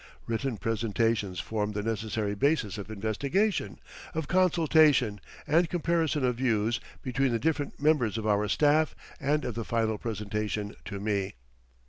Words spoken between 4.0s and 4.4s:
of